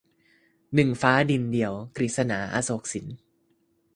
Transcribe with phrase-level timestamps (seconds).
[0.75, 3.05] หนึ่งฟ้าดินเดียว- กฤษณา อโศกสิน